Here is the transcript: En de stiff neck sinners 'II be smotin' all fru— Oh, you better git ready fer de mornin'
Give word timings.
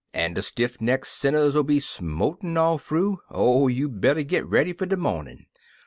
En 0.15 0.33
de 0.33 0.41
stiff 0.41 0.81
neck 0.81 1.05
sinners 1.05 1.53
'II 1.55 1.61
be 1.61 1.79
smotin' 1.79 2.57
all 2.57 2.79
fru— 2.79 3.19
Oh, 3.29 3.67
you 3.67 3.87
better 3.87 4.23
git 4.23 4.43
ready 4.47 4.73
fer 4.73 4.87
de 4.87 4.97
mornin' 4.97 5.45